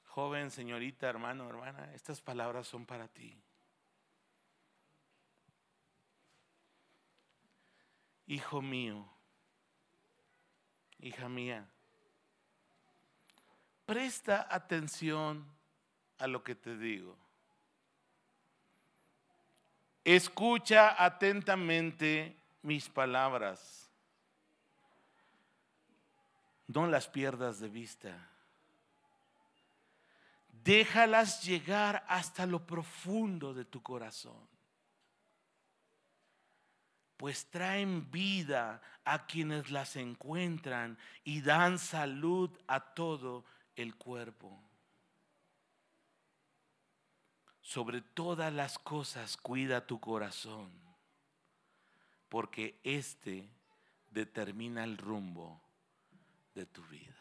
[0.05, 3.43] Joven, señorita, hermano, hermana, estas palabras son para ti.
[8.27, 9.16] Hijo mío,
[10.99, 11.67] hija mía,
[13.85, 15.47] presta atención
[16.19, 17.17] a lo que te digo.
[20.05, 23.91] Escucha atentamente mis palabras.
[26.69, 28.29] No las pierdas de vista.
[30.65, 34.56] Déjalas llegar hasta lo profundo de tu corazón
[37.17, 43.45] pues traen vida a quienes las encuentran y dan salud a todo
[43.75, 44.61] el cuerpo.
[47.61, 50.71] Sobre todas las cosas cuida tu corazón,
[52.29, 53.49] porque éste
[54.11, 55.61] determina el rumbo
[56.55, 57.15] de tu vida.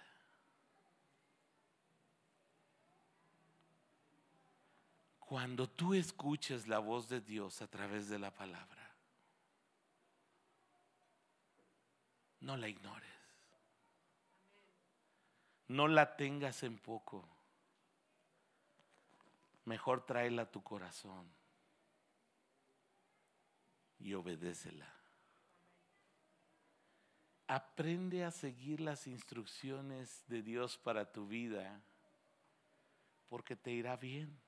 [5.19, 8.84] Cuando tú escuches la voz de Dios a través de la palabra,
[12.45, 13.09] no la ignores.
[15.67, 17.27] No la tengas en poco.
[19.65, 21.27] Mejor tráela a tu corazón
[23.97, 24.87] y obedécela.
[27.47, 31.81] Aprende a seguir las instrucciones de Dios para tu vida
[33.27, 34.39] porque te irá bien.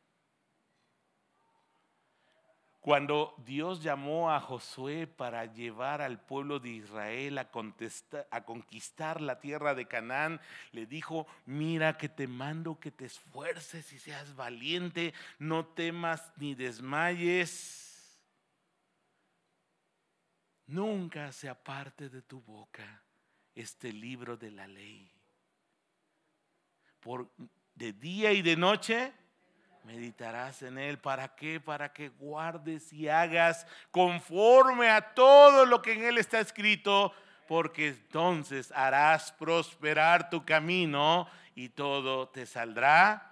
[2.88, 9.76] Cuando Dios llamó a Josué para llevar al pueblo de Israel a, conquistar la tierra
[9.76, 10.40] de Canaán,
[10.72, 16.56] le dijo, mira que te mando que te esfuerces y seas valiente, no temas ni
[16.56, 18.18] desmayes.
[20.66, 23.04] Nunca se aparte de tu boca
[23.54, 25.12] este libro de la ley.
[27.02, 27.30] Por
[27.76, 29.12] de día y de noche
[29.88, 31.00] meditarás en él.
[31.00, 31.60] ¿Para qué?
[31.60, 37.14] Para que guardes y hagas conforme a todo lo que en él está escrito,
[37.48, 43.32] porque entonces harás prosperar tu camino y todo te saldrá.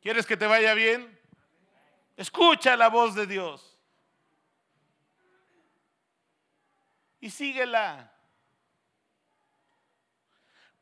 [0.00, 1.18] ¿Quieres que te vaya bien?
[2.16, 3.74] Escucha la voz de Dios.
[7.24, 8.13] y síguela.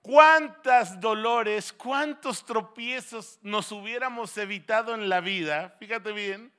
[0.03, 5.77] ¿Cuántas dolores, cuántos tropiezos nos hubiéramos evitado en la vida?
[5.79, 6.53] Fíjate bien,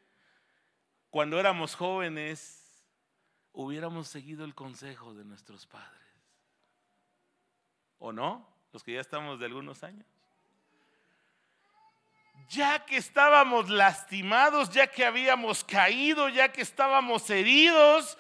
[1.09, 2.63] cuando éramos jóvenes,
[3.51, 6.01] hubiéramos seguido el consejo de nuestros padres.
[7.99, 8.47] ¿O no?
[8.71, 10.07] Los que ya estamos de algunos años.
[12.47, 18.17] Ya que estábamos lastimados, ya que habíamos caído, ya que estábamos heridos,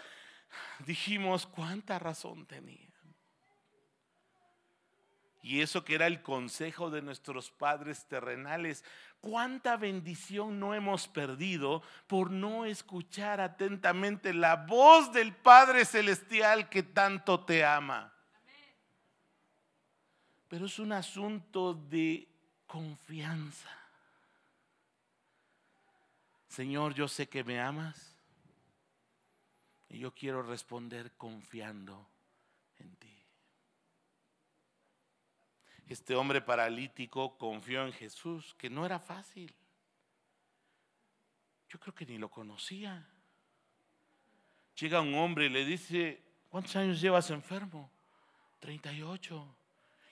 [0.79, 2.92] dijimos, ¿cuánta razón tenía?
[5.43, 8.85] Y eso que era el consejo de nuestros padres terrenales.
[9.19, 16.81] ¿Cuánta bendición no hemos perdido por no escuchar atentamente la voz del Padre Celestial que
[16.81, 18.13] tanto te ama?
[20.47, 22.25] Pero es un asunto de
[22.65, 23.69] confianza.
[26.47, 28.15] Señor, yo sé que me amas
[29.89, 32.07] y yo quiero responder confiando
[32.77, 33.22] en ti.
[35.87, 39.53] Este hombre paralítico confió en Jesús, que no era fácil.
[41.69, 43.05] Yo creo que ni lo conocía.
[44.79, 47.91] Llega un hombre y le dice, ¿cuántos años llevas enfermo?
[48.59, 49.55] 38.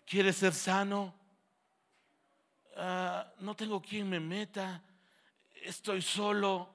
[0.05, 1.13] ¿Quieres ser sano?
[2.75, 4.83] Ah, no tengo quien me meta.
[5.63, 6.69] Estoy solo.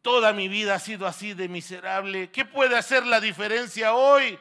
[0.00, 2.30] Toda mi vida ha sido así de miserable.
[2.30, 4.38] ¿Qué puede hacer la diferencia hoy?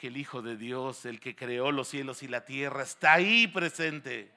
[0.00, 3.46] Que el Hijo de Dios, el que creó los cielos y la tierra, está ahí
[3.46, 4.32] presente.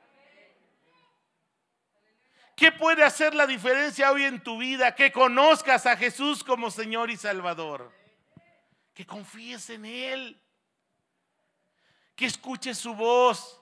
[2.54, 4.94] ¿Qué puede hacer la diferencia hoy en tu vida?
[4.94, 7.94] Que conozcas a Jesús como Señor y Salvador.
[8.94, 10.38] Que confíes en Él.
[12.18, 13.62] Que escuches su voz.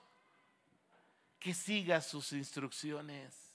[1.38, 3.54] Que sigas sus instrucciones.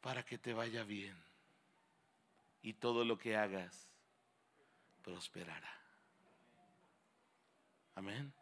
[0.00, 1.16] Para que te vaya bien.
[2.60, 3.88] Y todo lo que hagas
[5.04, 5.83] prosperará.
[7.94, 8.32] Amén.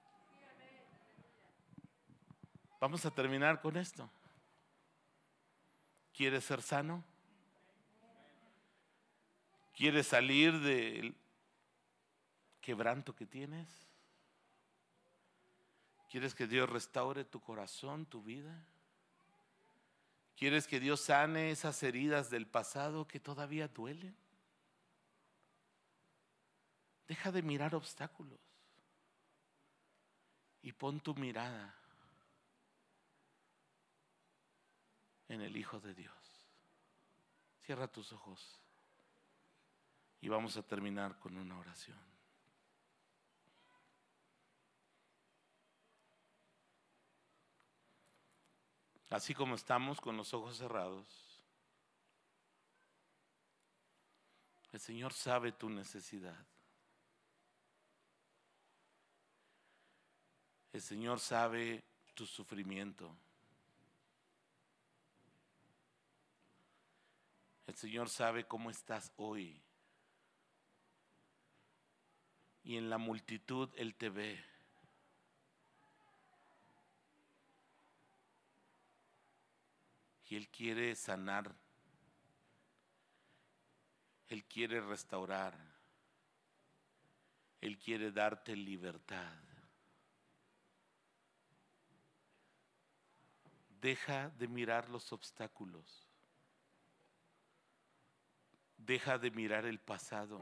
[2.81, 4.11] Vamos a terminar con esto.
[6.15, 7.05] ¿Quieres ser sano?
[9.75, 11.15] ¿Quieres salir del
[12.61, 13.69] quebranto que tienes?
[16.11, 18.67] ¿Quieres que Dios restaure tu corazón, tu vida?
[20.37, 24.17] ¿Quieres que Dios sane esas heridas del pasado que todavía duelen?
[27.07, 28.52] Deja de mirar obstáculos
[30.63, 31.75] y pon tu mirada
[35.29, 36.15] en el Hijo de Dios.
[37.61, 38.61] Cierra tus ojos
[40.21, 41.99] y vamos a terminar con una oración.
[49.11, 51.43] Así como estamos con los ojos cerrados,
[54.73, 56.47] el Señor sabe tu necesidad.
[60.73, 63.15] El Señor sabe tu sufrimiento.
[67.67, 69.61] El Señor sabe cómo estás hoy.
[72.65, 74.43] Y en la multitud Él te ve.
[80.29, 81.55] Y Él quiere sanar.
[84.29, 85.55] Él quiere restaurar.
[87.61, 89.52] Él quiere darte libertad.
[93.83, 96.09] Deja de mirar los obstáculos.
[98.77, 100.39] Deja de mirar el pasado.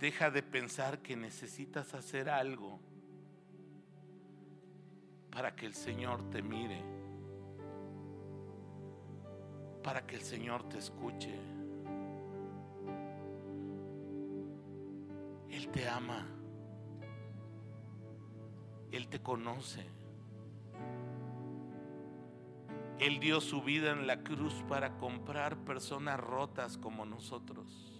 [0.00, 2.80] Deja de pensar que necesitas hacer algo
[5.30, 6.82] para que el Señor te mire,
[9.84, 11.38] para que el Señor te escuche.
[15.48, 16.39] Él te ama.
[18.92, 19.84] Él te conoce.
[22.98, 27.90] Él dio su vida en la cruz para comprar personas rotas como nosotros.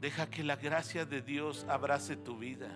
[0.00, 2.68] Deja que la gracia de Dios abrace tu vida.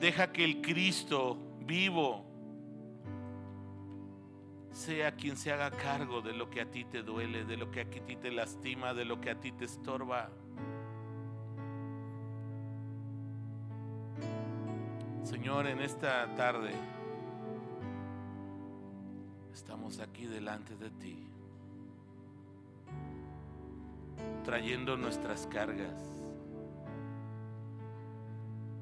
[0.00, 2.31] Deja que el Cristo vivo
[4.72, 7.82] sea quien se haga cargo de lo que a ti te duele, de lo que
[7.82, 10.30] a ti te lastima, de lo que a ti te estorba.
[15.22, 16.72] Señor, en esta tarde
[19.52, 21.26] estamos aquí delante de ti,
[24.44, 26.02] trayendo nuestras cargas.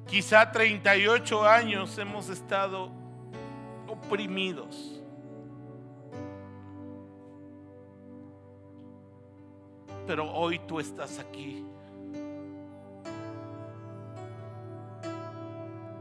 [0.07, 2.91] Quizá 38 años hemos estado
[3.87, 5.00] oprimidos.
[10.11, 11.65] Pero hoy tú estás aquí.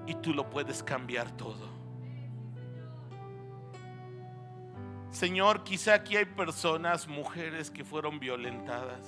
[0.04, 1.68] Y tú lo puedes cambiar todo.
[5.12, 9.06] Señor, quizá aquí hay personas, mujeres que fueron violentadas,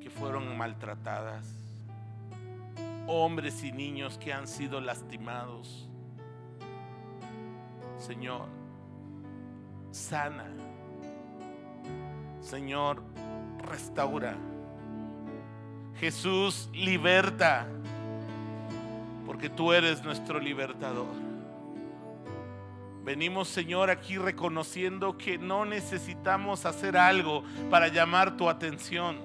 [0.00, 1.46] que fueron maltratadas,
[3.06, 5.90] hombres y niños que han sido lastimados.
[7.98, 8.48] Señor,
[9.90, 10.77] sana.
[12.40, 13.02] Señor,
[13.58, 14.36] restaura.
[15.98, 17.66] Jesús, liberta,
[19.26, 21.28] porque tú eres nuestro libertador.
[23.04, 29.16] Venimos, Señor, aquí reconociendo que no necesitamos hacer algo para llamar tu atención.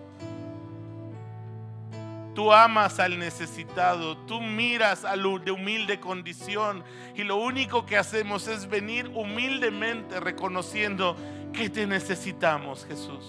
[2.34, 6.84] Tú amas al necesitado, tú miras al de humilde condición
[7.14, 11.16] y lo único que hacemos es venir humildemente reconociendo
[11.54, 13.24] que te necesitamos, Jesús.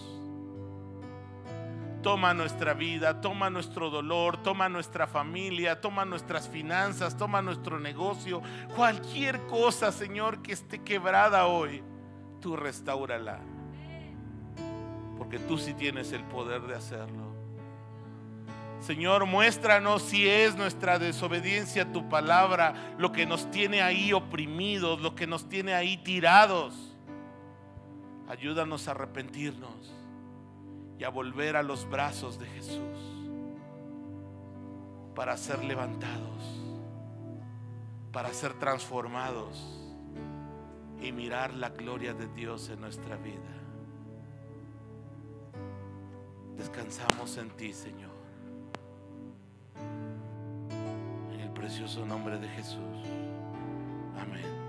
[2.03, 8.43] Toma nuestra vida, toma nuestro dolor, toma nuestra familia, toma nuestras finanzas, toma nuestro negocio.
[8.75, 11.83] Cualquier cosa, Señor, que esté quebrada hoy,
[12.41, 13.41] tú restaurala.
[15.17, 17.35] Porque tú sí tienes el poder de hacerlo.
[18.81, 25.01] Señor, muéstranos si es nuestra desobediencia a tu palabra lo que nos tiene ahí oprimidos,
[25.01, 26.94] lo que nos tiene ahí tirados.
[28.29, 29.95] Ayúdanos a arrepentirnos
[30.99, 33.15] y a volver a los brazos de Jesús
[35.15, 36.43] para ser levantados,
[38.13, 39.85] para ser transformados
[41.01, 43.55] y mirar la gloria de Dios en nuestra vida.
[46.57, 48.15] Descansamos en ti, Señor.
[51.33, 52.79] En el precioso nombre de Jesús.
[54.19, 54.64] Amén.